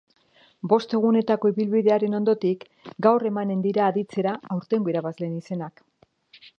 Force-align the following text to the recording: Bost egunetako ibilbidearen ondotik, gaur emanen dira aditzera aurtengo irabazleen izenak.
Bost 0.71 0.95
egunetako 0.99 1.51
ibilbidearen 1.53 2.19
ondotik, 2.21 2.65
gaur 3.07 3.29
emanen 3.33 3.63
dira 3.69 3.87
aditzera 3.91 4.37
aurtengo 4.57 4.95
irabazleen 4.95 5.41
izenak. 5.43 5.89